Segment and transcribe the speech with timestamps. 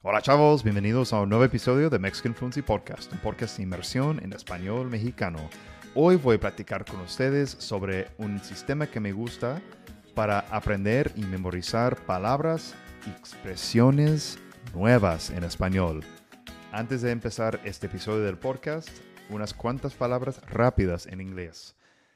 [0.00, 4.20] Hola chavos, bienvenidos a un nuevo episodio de Mexican Fluency Podcast, un podcast de inmersión
[4.22, 5.50] en español mexicano.
[5.96, 9.60] Hoy voy a platicar con ustedes sobre un sistema que me gusta
[10.14, 12.76] para aprender y memorizar palabras
[13.08, 14.38] y expresiones
[14.72, 16.04] nuevas en español.
[16.70, 18.90] Antes de empezar este episodio del podcast,
[19.30, 21.74] unas cuantas palabras rápidas en inglés.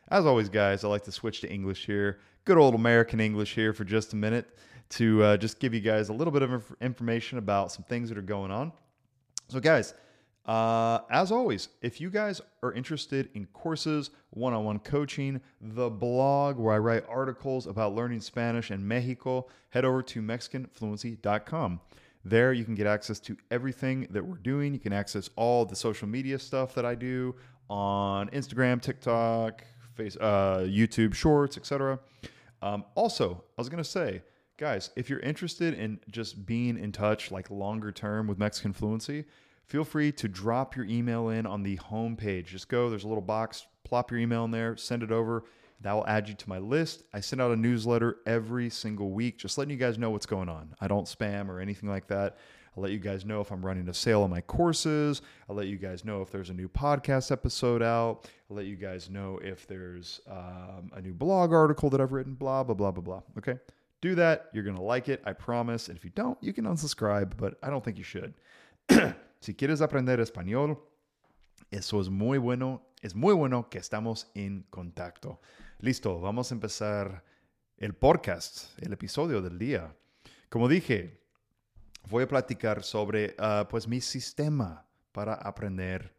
[0.09, 2.19] As always, guys, I like to switch to English here.
[2.45, 4.47] Good old American English here for just a minute
[4.93, 8.09] to uh, just give you guys a little bit of inf- information about some things
[8.09, 8.73] that are going on.
[9.49, 9.95] So, guys,
[10.45, 15.89] uh, as always, if you guys are interested in courses, one on one coaching, the
[15.89, 21.81] blog where I write articles about learning Spanish in Mexico, head over to MexicanFluency.com.
[22.25, 24.75] There, you can get access to everything that we're doing.
[24.75, 27.35] You can access all the social media stuff that I do
[27.71, 29.65] on Instagram, TikTok,
[29.95, 31.99] face, uh, YouTube Shorts, etc.
[32.61, 34.23] Um, also, I was going to say,
[34.57, 39.25] guys, if you're interested in just being in touch like longer term with Mexican Fluency,
[39.65, 42.47] feel free to drop your email in on the homepage.
[42.47, 45.45] Just go, there's a little box, plop your email in there, send it over.
[45.81, 47.03] That will add you to my list.
[47.13, 50.49] I send out a newsletter every single week, just letting you guys know what's going
[50.49, 50.77] on.
[50.81, 52.37] I don't spam or anything like that.
[52.77, 55.23] I'll let you guys know if I'm running a sale on my courses.
[55.49, 58.31] I'll let you guys know if there's a new podcast episode out.
[58.49, 62.35] I'll let you guys know if there's um, a new blog article that I've written,
[62.35, 63.23] blah, blah, blah, blah, blah.
[63.37, 63.59] Okay?
[64.03, 64.51] Do that.
[64.53, 65.89] You're going like it, I promise.
[65.89, 68.35] And if you don't, you can unsubscribe, but I don't think you should.
[69.41, 70.77] si quieres aprender español,
[71.71, 72.83] eso es muy bueno.
[73.01, 75.41] Es muy bueno que estamos en contacto.
[75.81, 77.25] Listo, vamos a empezar
[77.77, 79.95] el podcast, el episodio del día.
[80.49, 81.21] Como dije,
[82.11, 86.13] voy a platicar sobre uh, pues mi sistema para aprender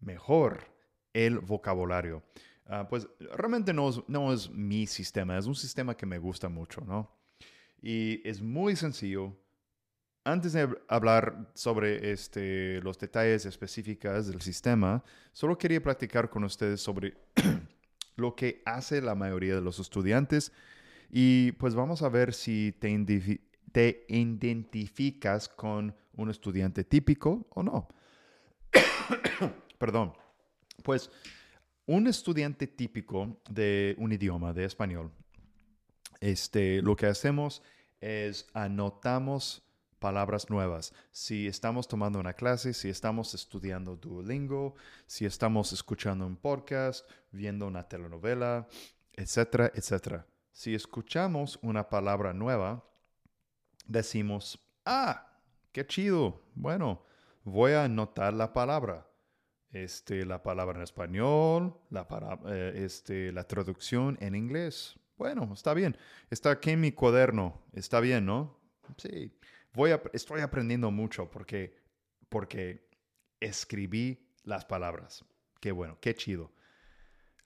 [0.00, 0.64] mejor
[1.12, 2.22] el vocabulario.
[2.70, 6.48] Uh, pues realmente no es, no es mi sistema, es un sistema que me gusta
[6.48, 7.10] mucho, ¿no?
[7.82, 9.36] Y es muy sencillo.
[10.22, 16.80] Antes de hablar sobre este, los detalles específicos del sistema, solo quería platicar con ustedes
[16.80, 17.16] sobre
[18.16, 20.52] lo que hace la mayoría de los estudiantes
[21.10, 23.40] y pues vamos a ver si te,
[23.72, 27.88] te identificas con un estudiante típico o no.
[29.78, 30.12] Perdón.
[30.84, 31.10] Pues
[31.90, 35.10] un estudiante típico de un idioma, de español,
[36.20, 37.64] este, lo que hacemos
[38.00, 39.64] es anotamos
[39.98, 40.94] palabras nuevas.
[41.10, 47.66] Si estamos tomando una clase, si estamos estudiando Duolingo, si estamos escuchando un podcast, viendo
[47.66, 48.68] una telenovela,
[49.12, 50.24] etcétera, etcétera.
[50.52, 52.84] Si escuchamos una palabra nueva,
[53.88, 55.26] decimos, ah,
[55.72, 56.40] qué chido.
[56.54, 57.02] Bueno,
[57.42, 59.09] voy a anotar la palabra.
[59.72, 64.98] Este, la palabra en español, la, para, eh, este, la traducción en inglés.
[65.16, 65.96] Bueno, está bien.
[66.28, 67.62] Está aquí mi cuaderno.
[67.72, 68.58] Está bien, ¿no?
[68.96, 69.32] Sí.
[69.72, 71.76] Voy estoy aprendiendo mucho porque,
[72.28, 72.88] porque
[73.38, 75.24] escribí las palabras.
[75.60, 76.50] Qué bueno, qué chido.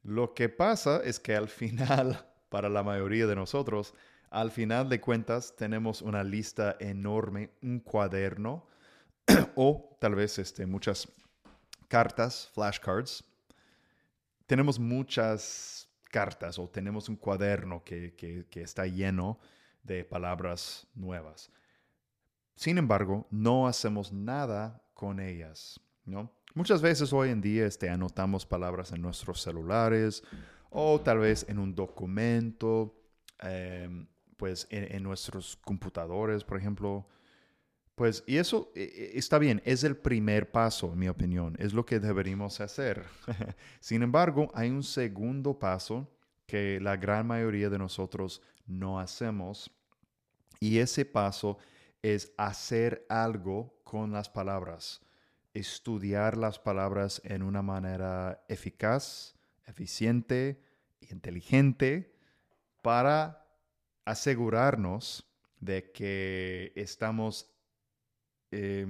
[0.03, 3.93] Lo que pasa es que al final, para la mayoría de nosotros,
[4.31, 8.67] al final de cuentas tenemos una lista enorme, un cuaderno
[9.57, 11.09] o tal vez este, muchas
[11.89, 13.25] cartas, flashcards.
[14.47, 19.39] Tenemos muchas cartas o tenemos un cuaderno que, que, está lleno
[19.83, 21.51] de palabras nuevas.
[22.55, 26.33] Sin embargo, no hacemos nada con ellas, ¿no?
[26.55, 30.23] Muchas veces hoy en día este, anotamos palabras en nuestros celulares
[30.71, 32.95] o tal vez en un documento,
[33.43, 34.07] eh,
[34.37, 37.09] pues en, nuestros computadores, por ejemplo.
[37.95, 42.01] Pues, y eso está bien, es el primer paso, en mi opinión, es lo que
[42.01, 43.05] deberíamos hacer.
[43.81, 46.11] Sin embargo, hay un segundo paso
[46.47, 49.71] que la gran mayoría de nosotros no hacemos
[50.59, 51.59] y ese paso
[52.03, 55.01] es hacer algo con las palabras,
[55.53, 60.61] estudiar las palabras en una manera eficaz, eficiente
[61.01, 62.15] e inteligente
[62.83, 63.47] para
[64.05, 65.27] asegurarnos
[65.61, 67.54] de que estamos
[68.57, 68.87] eh,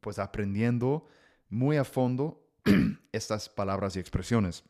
[0.00, 1.06] pues aprendiendo
[1.48, 2.44] muy a fondo
[3.12, 4.64] estas palabras y expresiones.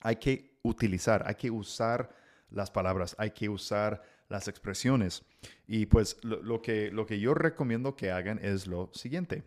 [0.00, 2.12] Hay que utilizar, hay que usar
[2.50, 5.22] las palabras, hay que usar las expresiones.
[5.68, 9.44] Y pues lo, que, lo que yo recomiendo que hagan es lo siguiente.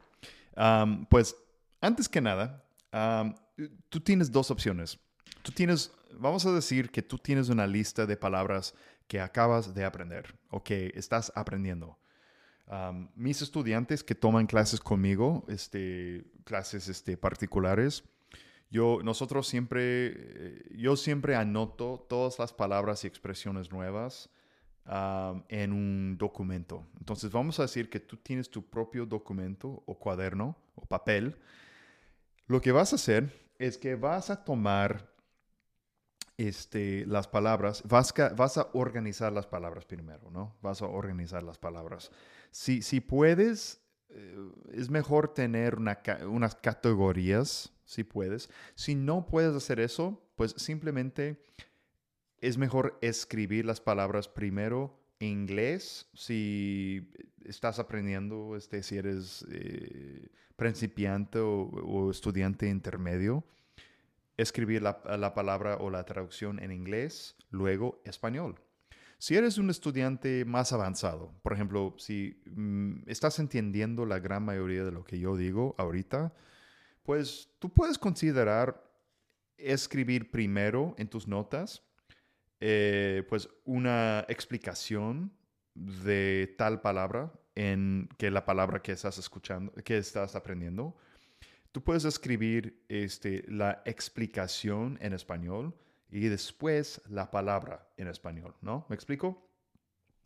[1.09, 1.35] Pues
[1.81, 2.63] antes que nada,
[2.93, 3.35] um,
[3.89, 4.97] tú tienes dos opciones.
[5.41, 8.73] Tú tienes, vamos a decir que tú tienes una lista de palabras
[9.07, 11.99] que acabas de aprender o que estás aprendiendo.
[13.15, 18.03] Mis estudiantes que toman clases conmigo, este, clases este, particulares,
[18.71, 24.29] yo, nosotros siempre, yo siempre anoto todas las palabras y expresiones nuevas
[25.49, 26.85] en un documento.
[26.99, 31.37] Entonces vamos a decir que tú tienes tu propio documento o cuaderno o papel.
[32.47, 35.14] Lo que vas a hacer es que vas a tomar
[36.37, 40.55] este, las palabras, vas, vas a organizar las palabras primero, ¿no?
[40.61, 42.11] Vas a organizar las palabras.
[42.51, 48.49] Si, si puedes, eh, es mejor tener unas categorías, si puedes.
[48.75, 51.41] Si no puedes hacer eso, pues simplemente
[52.39, 57.09] es mejor escribir las palabras primero en inglés si
[57.45, 63.43] estás aprendiendo, este, si eres eh, principiante o, estudiante intermedio.
[64.37, 68.59] Escribir la, la palabra o la traducción en inglés, luego español.
[69.17, 74.83] Si eres un estudiante más avanzado, por ejemplo, si mm, estás entendiendo la gran mayoría
[74.83, 76.33] de lo que yo digo ahorita,
[77.03, 78.83] pues tú puedes considerar
[79.57, 81.83] escribir primero en tus notas,
[82.59, 85.31] eh, pues una explicación
[85.75, 90.95] de tal palabra en que la palabra que estás escuchando, que estás aprendiendo.
[91.75, 95.75] Tú puedes escribir este, la explicación en español
[96.09, 98.85] y después la palabra en español, ¿no?
[98.87, 99.45] ¿Me explico?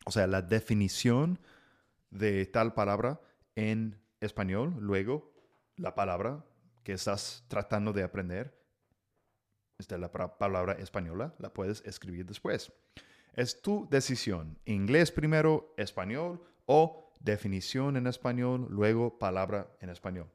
[0.06, 1.40] O sea, la definición
[2.12, 3.20] de tal palabra
[3.56, 5.34] en español, luego
[5.76, 6.46] la palabra
[6.84, 8.56] que estás tratando de aprender,
[9.80, 12.72] esta la palabra española, la puedes escribir después.
[13.34, 14.60] Es tu decisión.
[14.66, 20.30] Inglés primero, español o definición en español, luego palabra en español.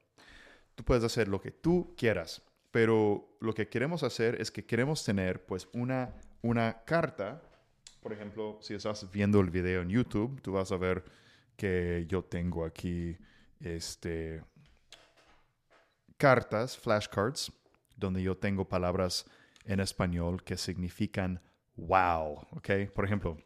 [0.75, 5.05] Tú puedes hacer lo que tú quieras, pero lo que queremos hacer es que queremos
[5.05, 7.43] tener pues una, una carta.
[8.01, 11.05] Por ejemplo, si estás viendo el video en YouTube, tú vas a ver
[11.57, 13.17] que yo tengo aquí
[13.61, 14.43] este,
[16.17, 17.53] cartas, flashcards,
[17.97, 19.27] donde yo tengo palabras
[19.65, 21.41] en español que significan
[21.77, 22.71] wow, ¿ok?
[22.95, 23.37] Por ejemplo,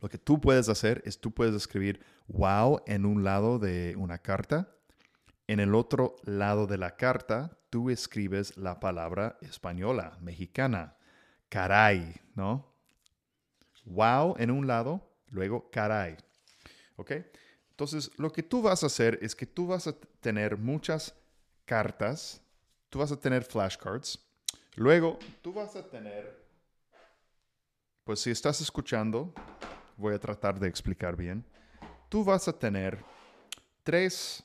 [0.00, 4.18] lo que tú puedes hacer es tú puedes escribir wow en un lado de una
[4.18, 4.68] carta.
[5.46, 10.96] En el otro lado de la carta, tú escribes la palabra española, mexicana,
[11.48, 12.72] caray, ¿no?
[13.84, 16.16] Wow en un lado, luego caray,
[16.96, 17.12] ¿ok?
[17.70, 21.14] Entonces, lo que tú vas a hacer es que tú vas a tener muchas
[21.66, 22.40] cartas,
[22.88, 24.18] tú vas a tener flashcards,
[24.76, 26.46] luego tú vas a tener,
[28.04, 29.34] pues si estás escuchando,
[29.96, 31.44] voy a tratar de explicar bien,
[32.08, 33.04] tú vas a tener
[33.82, 34.42] tres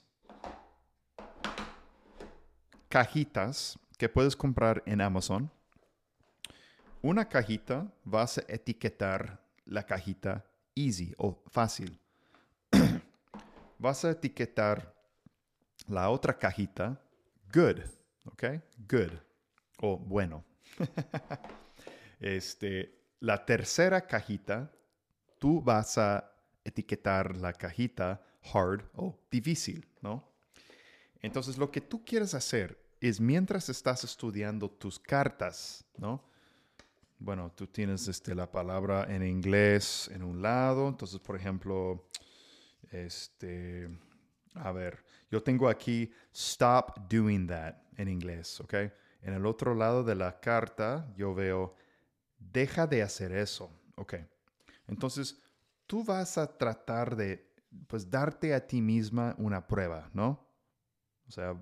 [2.89, 5.51] cajitas que puedes comprar en Amazon.
[7.01, 10.44] Una cajita vas a etiquetar la cajita
[10.75, 12.00] easy o fácil.
[13.80, 14.94] vas a etiquetar
[15.88, 17.00] la otra cajita
[17.53, 17.80] good,
[18.25, 18.44] ¿ok?
[18.89, 19.12] Good
[19.81, 20.44] o bueno.
[22.19, 24.71] este, la tercera cajita,
[25.38, 26.31] tú vas a
[26.63, 28.21] etiquetar la cajita
[28.53, 30.29] hard o difícil, ¿no?
[31.21, 36.24] Entonces, lo que tú quieres hacer es mientras estás estudiando tus cartas, ¿no?
[37.18, 42.07] Bueno, tú tienes este, la palabra en inglés en un lado, entonces, por ejemplo,
[42.92, 43.89] este,
[44.54, 48.74] a ver, yo tengo aquí stop doing that en inglés, ¿ok?
[49.22, 51.75] En el otro lado de la carta yo veo
[52.38, 54.15] deja de hacer eso, ¿ok?
[54.88, 55.42] Entonces,
[55.86, 57.51] tú vas a tratar de,
[57.88, 60.49] pues, darte a ti misma una prueba, ¿no?
[61.30, 61.56] O sea,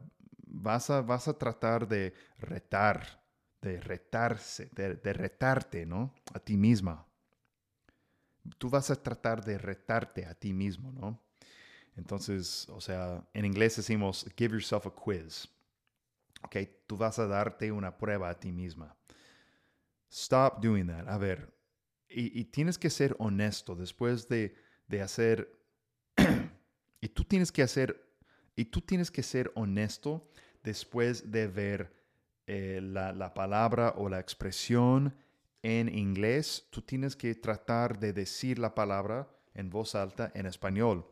[0.48, 3.24] vas a, vas a tratar de retar,
[3.62, 6.14] de retarse, de, de retarte, ¿no?
[6.34, 7.06] A ti misma.
[8.58, 11.22] Tú vas a tratar de retarte a ti mismo, ¿no?
[11.98, 15.50] Entonces, o sea, en inglés decimos give yourself a quiz.
[16.44, 18.96] Ok, tú vas a darte una prueba a ti misma.
[20.10, 21.08] Stop doing that.
[21.10, 21.54] A ver,
[22.10, 24.56] y, tienes que ser honesto después de,
[25.02, 25.52] hacer,
[27.02, 28.07] y tú tienes que hacer,
[28.58, 30.28] y tú tienes que ser honesto
[30.64, 31.94] después de ver
[32.46, 35.16] eh, la, la palabra o la expresión
[35.64, 36.68] en inglés.
[36.70, 41.08] Tú tienes que tratar de decir la palabra en voz alta en español.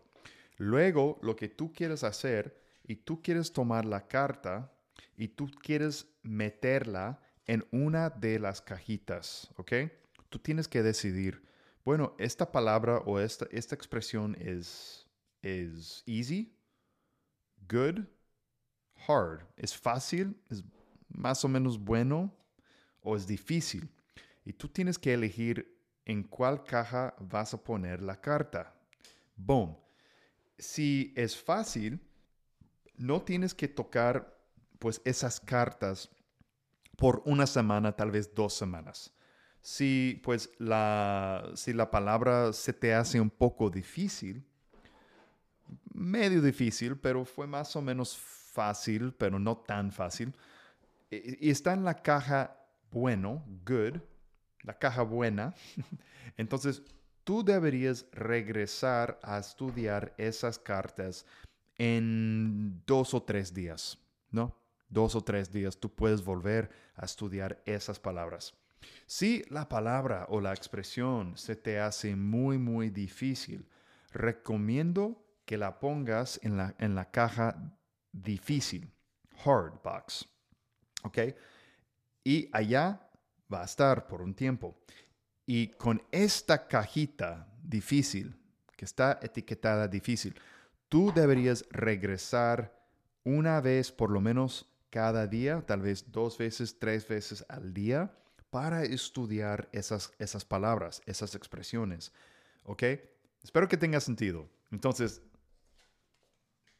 [0.57, 4.71] Luego, lo que tú quieres hacer, y tú quieres tomar la carta
[5.17, 9.73] y tú quieres meterla en una de las cajitas, ¿ok?
[10.29, 11.43] Tú tienes que decidir,
[11.83, 15.07] bueno, esta palabra o esta, esta expresión es,
[15.41, 16.55] es easy,
[17.69, 18.05] good,
[19.07, 19.43] hard.
[19.57, 20.35] ¿Es fácil?
[20.49, 20.63] ¿Es
[21.09, 22.33] más o menos bueno?
[23.01, 23.89] ¿O es difícil?
[24.43, 28.73] Y tú tienes que elegir en cuál caja vas a poner la carta.
[29.35, 29.75] Boom
[30.57, 31.99] si es fácil,
[32.97, 34.37] no tienes que tocar
[34.79, 36.09] pues esas cartas
[36.97, 39.13] por una semana, tal vez dos semanas.
[39.61, 44.47] Si pues la, si la palabra se te hace un poco difícil,
[45.93, 50.33] medio difícil, pero fue más o menos fácil, pero no tan fácil,
[51.09, 52.57] y está en la caja
[52.91, 53.99] bueno, good,
[54.63, 55.53] la caja buena,
[56.37, 56.81] entonces
[57.23, 61.25] tú deberías regresar a estudiar esas cartas
[61.77, 63.97] en dos o tres días,
[64.31, 64.57] ¿no?
[64.87, 68.53] Dos o tres días tú puedes volver a estudiar esas palabras.
[69.07, 73.67] Si la palabra o la expresión se te hace muy, muy difícil,
[74.11, 77.55] recomiendo que la pongas en la, en la caja
[78.11, 78.91] difícil,
[79.45, 80.27] hard box.
[81.03, 81.19] ¿Ok?
[82.23, 83.07] Y allá
[83.53, 84.75] va a estar por un tiempo.
[85.45, 88.35] Y con esta cajita difícil,
[88.75, 90.35] que está etiquetada difícil,
[90.89, 92.75] tú deberías regresar
[93.23, 98.11] una vez por lo menos cada día, tal vez dos veces, tres veces al día,
[98.49, 102.11] para estudiar esas, esas palabras, esas expresiones.
[102.63, 102.83] ¿Ok?
[103.43, 104.49] Espero que tenga sentido.
[104.71, 105.21] Entonces,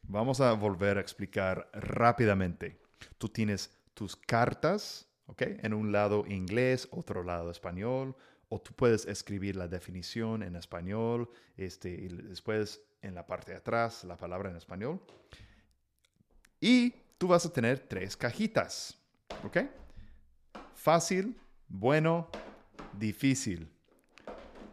[0.07, 2.79] vamos a volver a explicar rápidamente.
[3.17, 5.41] Tú tienes tus cartas, ¿ok?
[5.63, 8.15] En un lado inglés, otro lado español,
[8.49, 13.57] o tú puedes escribir la definición en español, este, y después en la parte de
[13.57, 15.01] atrás la palabra en español.
[16.59, 18.97] Y tú vas a tener tres cajitas,
[19.43, 19.57] ¿ok?
[20.75, 22.29] Fácil, bueno,
[22.93, 23.69] difícil.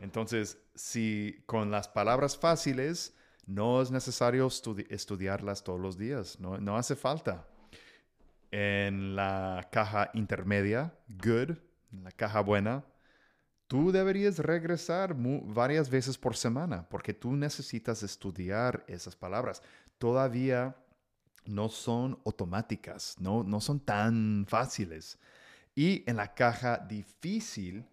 [0.01, 3.15] Entonces, si con las palabras fáciles
[3.47, 4.49] no es necesario
[4.89, 7.47] estudiarlas todos los días, no, no hace falta.
[8.51, 11.57] En la caja intermedia, good,
[11.93, 12.85] en la caja buena,
[13.67, 19.63] tú deberías regresar varias veces por semana porque tú necesitas estudiar esas palabras.
[19.99, 20.77] Todavía
[21.47, 25.19] no son automáticas, no, no son tan fáciles.
[25.75, 27.87] Y en la caja difícil,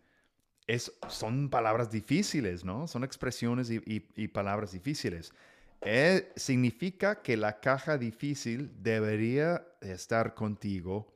[0.70, 2.88] es, son palabras difíciles, ¿no?
[2.88, 5.34] Son expresiones y, palabras difíciles.
[5.82, 11.12] Eh, significa que la caja difícil debería estar contigo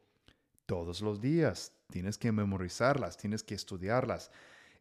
[0.65, 1.71] todos los días.
[1.91, 4.31] Tienes que memorizarlas, tienes que estudiarlas.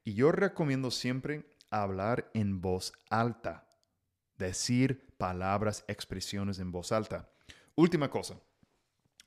[0.04, 3.66] Y yo recomiendo siempre hablar en voz alta,
[4.38, 7.28] decir palabras, expresiones en voz alta.
[7.74, 8.40] Última cosa,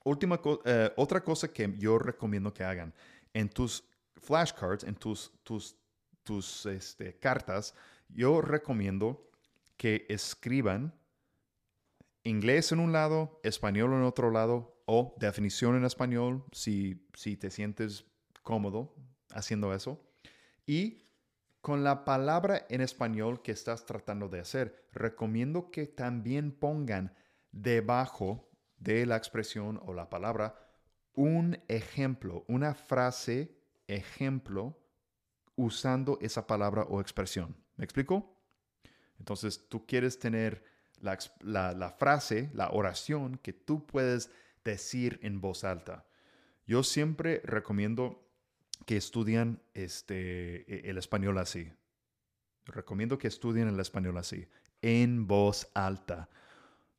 [0.03, 2.95] última eh, otra cosa que yo recomiendo que hagan
[3.31, 3.83] en tus
[4.25, 5.77] flashcards, en tus, tus,
[6.23, 7.73] tus este, cartas,
[8.09, 9.29] yo recomiendo
[9.77, 10.93] que escriban
[12.23, 17.49] inglés en un lado, español en otro lado, o definición en español si, si te
[17.49, 18.05] sientes
[18.43, 18.95] cómodo
[19.31, 20.01] haciendo eso.
[20.65, 21.03] Y
[21.61, 27.15] con la palabra en español que estás tratando de hacer, recomiendo que también pongan
[27.51, 30.55] debajo de la expresión o la palabra
[31.15, 33.54] un ejemplo, una frase
[33.87, 34.77] ejemplo
[35.55, 37.55] usando esa palabra o expresión.
[37.77, 38.35] ¿Me explico?
[39.19, 40.63] Entonces tú quieres tener
[40.99, 44.31] la, frase, la oración que tú puedes
[44.63, 46.05] decir en voz alta.
[46.65, 48.27] Yo siempre recomiendo
[48.85, 51.71] que estudien este, e, el español así.
[52.65, 54.47] Recomiendo que estudien el español así,
[54.81, 56.29] en voz alta.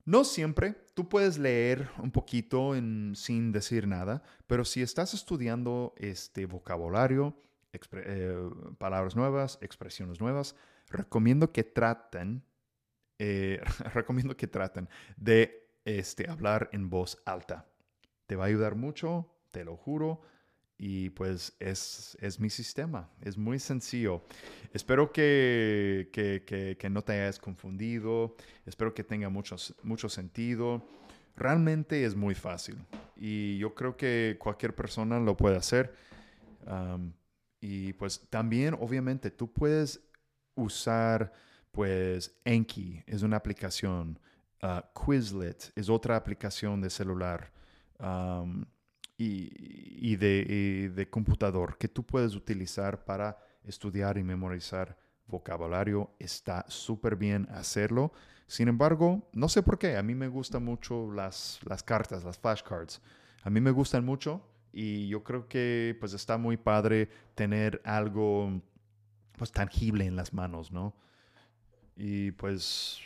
[0.06, 2.75] No siempre, tú puedes leer un poquito
[3.14, 7.36] sin decir nada, pero si estás estudiando este vocabulario,
[7.72, 10.54] eh, palabras nuevas, expresiones nuevas,
[10.88, 12.44] recomiendo que traten,
[13.18, 13.60] eh,
[13.94, 17.66] recomiendo que traten de este, hablar en voz alta.
[18.26, 20.20] Te va a ayudar mucho, te lo juro.
[20.78, 24.23] Y pues es, es mi sistema, es muy sencillo.
[24.75, 30.87] Espero que, que, que, no te hayas confundido, espero que tenga mucho, mucho sentido.
[31.35, 32.76] Realmente es muy fácil
[33.16, 35.95] y yo creo que cualquier persona lo puede hacer.
[37.61, 40.00] y pues también, obviamente, tú puedes
[40.54, 41.33] usar,
[41.73, 44.18] pues, Enki es una aplicación,
[44.62, 47.50] uh, Quizlet es otra aplicación de celular
[49.18, 54.96] y, de, computador que tú puedes utilizar para estudiar y memorizar
[55.26, 56.11] vocabulario.
[56.18, 58.12] Está súper bien hacerlo.
[58.46, 62.38] Sin embargo, no sé por qué, a mí me gustan mucho las, las cartas, las
[62.38, 63.00] flashcards.
[63.42, 64.42] A mí me gustan mucho
[64.73, 68.61] y yo creo que pues está muy padre tener algo
[69.37, 70.94] pues tangible en las manos, ¿no?
[71.96, 73.00] Y pues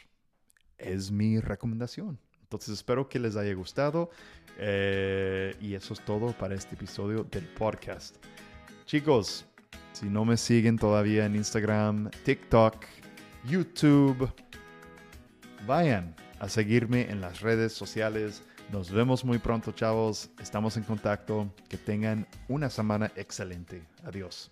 [0.79, 2.19] es mi recomendación.
[2.50, 4.11] Entonces espero que les haya gustado.
[4.59, 8.16] Eh, y eso es todo para este episodio del podcast.
[8.87, 9.47] Chicos,
[9.92, 12.85] si no me siguen todavía en Instagram, TikTok,
[13.45, 14.28] YouTube,
[15.64, 18.42] vayan a seguirme en las redes sociales.
[18.73, 20.28] Nos vemos muy pronto, chavos.
[20.40, 21.54] Estamos en contacto.
[21.69, 23.87] Que tengan una semana excelente.
[24.02, 24.50] Adiós.